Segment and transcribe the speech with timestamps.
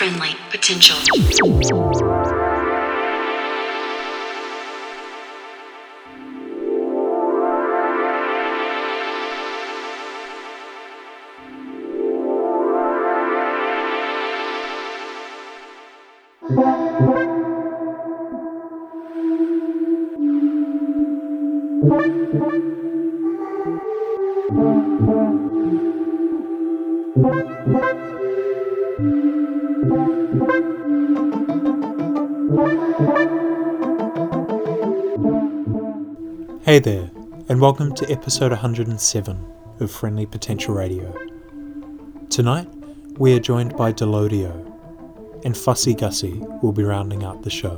[0.00, 0.96] friendly potential.
[37.60, 41.14] And welcome to episode 107 of Friendly Potential Radio.
[42.30, 42.66] Tonight,
[43.18, 44.50] we are joined by Delodio,
[45.44, 47.76] and Fussy Gussie will be rounding out the show.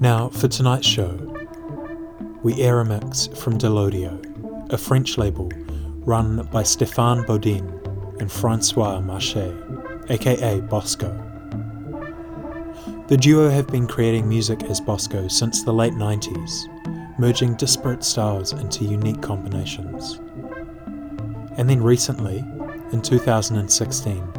[0.00, 1.10] Now, for tonight's show,
[2.42, 5.50] we air a mix from Delodio, a French label
[6.06, 7.68] run by Stéphane Baudin
[8.18, 11.25] and Francois Marché, aka Bosco.
[13.08, 18.52] The duo have been creating music as Bosco since the late 90s, merging disparate styles
[18.52, 20.18] into unique combinations.
[21.56, 22.38] And then recently,
[22.90, 24.32] in 2016,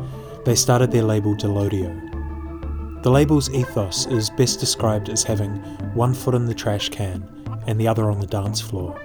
[0.44, 3.04] they started their label Delodio.
[3.04, 5.52] The label's ethos is best described as having
[5.94, 7.26] one foot in the trash can
[7.68, 9.00] and the other on the dance floor,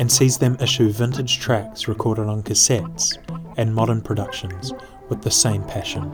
[0.00, 3.16] and sees them issue vintage tracks recorded on cassettes
[3.58, 4.72] and modern productions
[5.08, 6.10] with the same passion.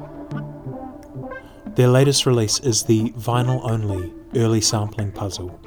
[1.75, 5.59] Their latest release is the vinyl only early sampling puzzle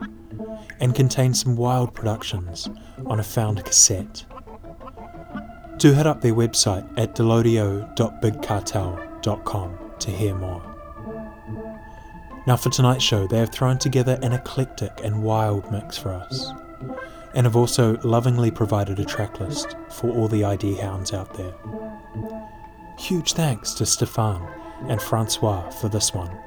[0.79, 2.69] and contains some wild productions
[3.07, 4.23] on a found cassette.
[5.77, 10.61] Do hit up their website at delodio.bigcartel.com to hear more.
[12.45, 16.51] Now, for tonight's show, they have thrown together an eclectic and wild mix for us,
[17.33, 21.55] and have also lovingly provided a tracklist for all the ID hounds out there.
[22.99, 24.47] Huge thanks to Stefan
[24.87, 26.37] and Francois for this one.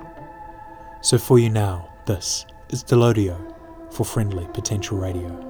[1.01, 3.55] So for you now, this is Delodio
[3.93, 5.48] for Friendly Potential Radio.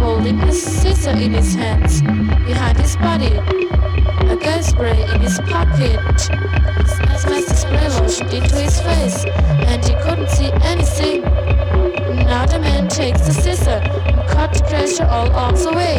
[0.00, 3.34] Holding a scissor in his hands behind his body.
[4.32, 6.00] A gas spray in his pocket.
[7.20, 11.22] The spray lotion into his face and he couldn't see anything.
[12.24, 15.98] Now the man takes the scissor and cut the pressure all off arms away.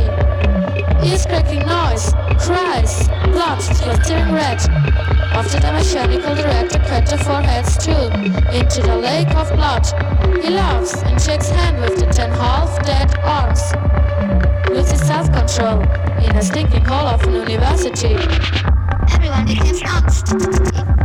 [1.06, 4.60] Ears cracking noise, cries, blood splattering red.
[5.34, 8.06] After the mechanical director cut the foreheads too
[8.58, 9.86] into the lake of blood,
[10.44, 13.91] he laughs and shakes hands with the ten half-dead arms.
[14.74, 15.82] Loses self-control
[16.24, 18.16] in a stinking hall of an university.
[19.14, 21.01] Everyone becomes honest.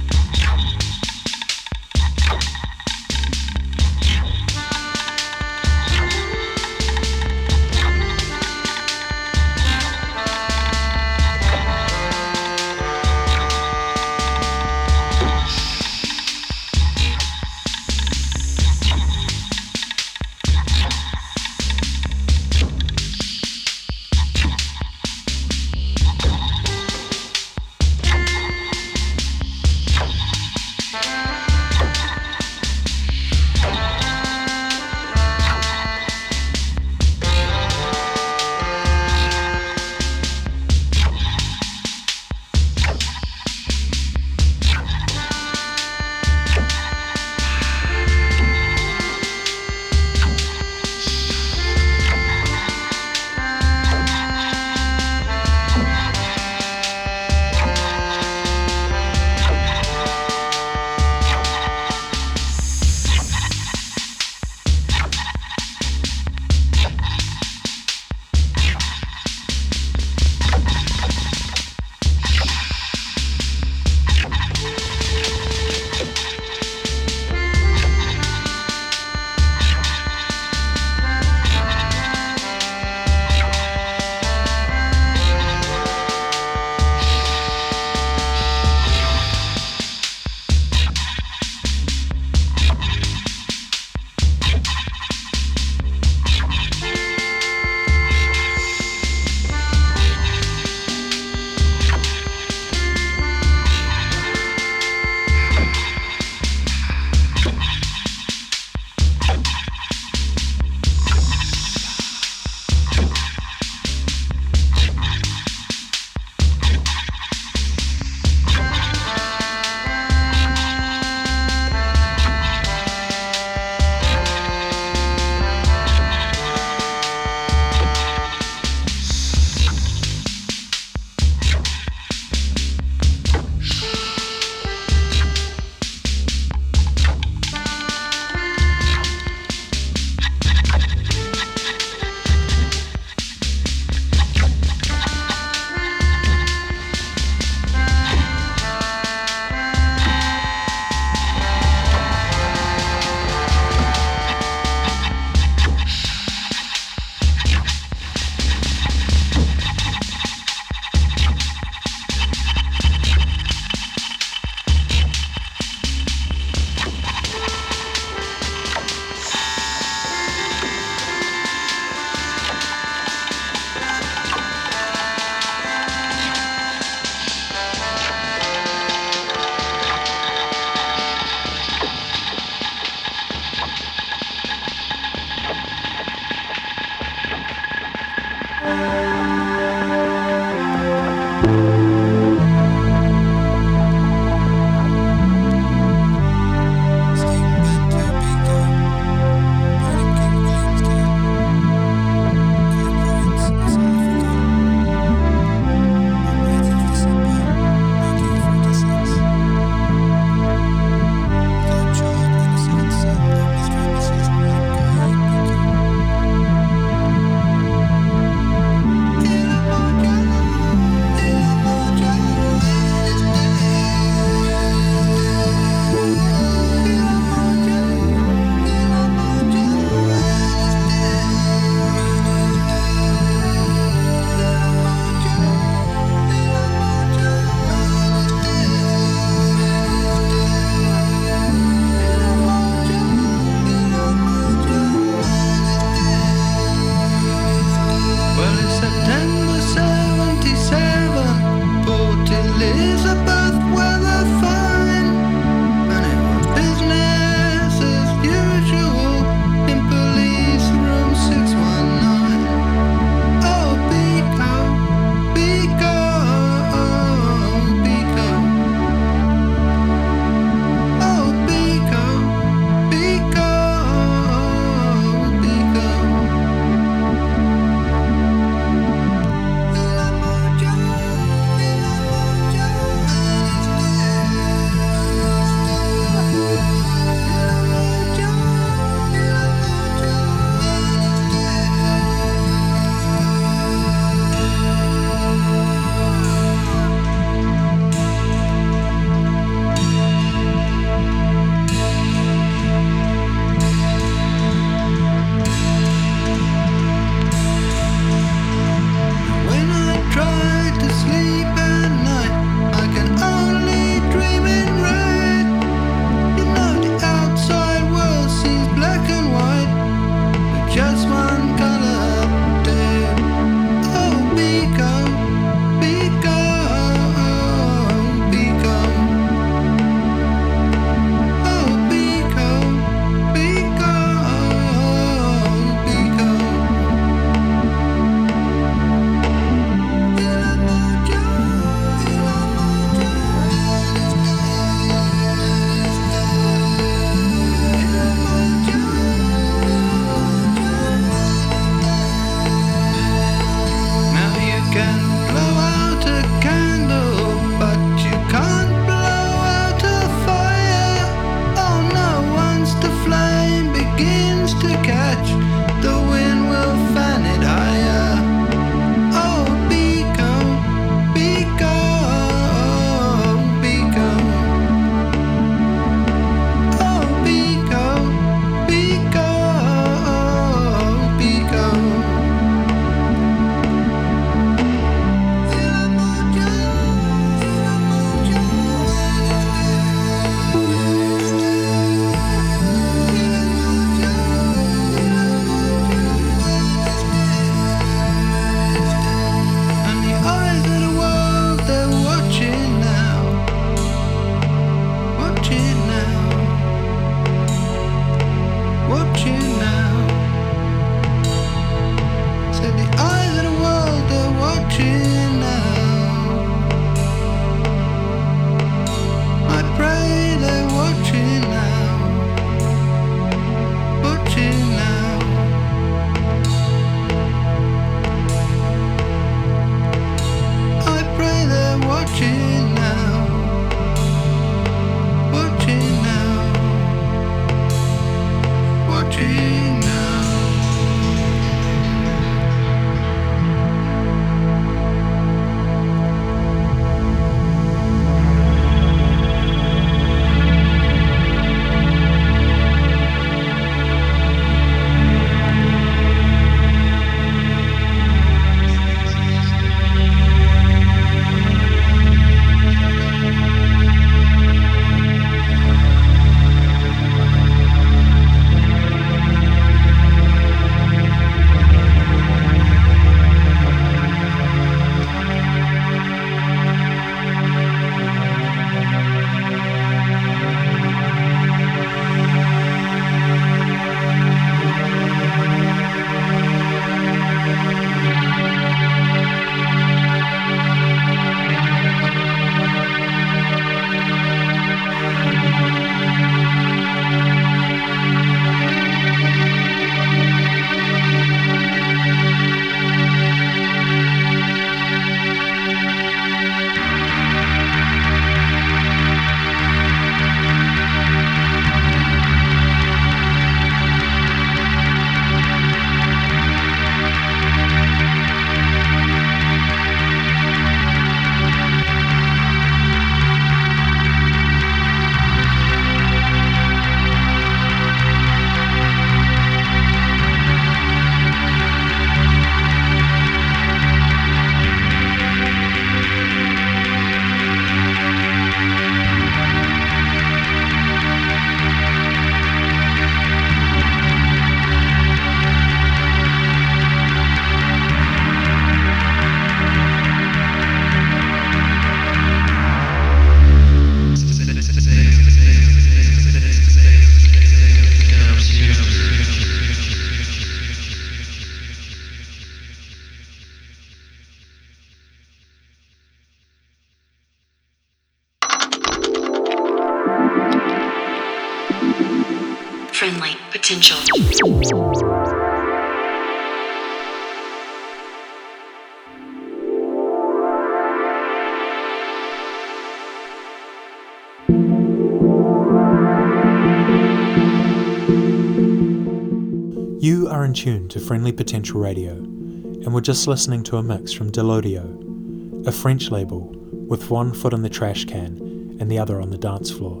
[590.94, 596.12] To Friendly Potential Radio, and we're just listening to a mix from Delodio, a French
[596.12, 596.54] label
[596.86, 600.00] with one foot in the trash can and the other on the dance floor.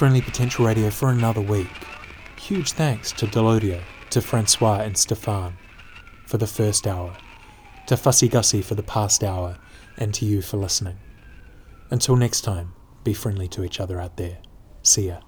[0.00, 1.68] Friendly Potential Radio for another week.
[2.38, 5.58] Huge thanks to Delodio, to Francois and Stefan
[6.24, 7.14] for the first hour,
[7.86, 9.58] to Fussy Gussie for the past hour,
[9.98, 10.96] and to you for listening.
[11.90, 12.72] Until next time,
[13.04, 14.38] be friendly to each other out there.
[14.80, 15.20] See ya.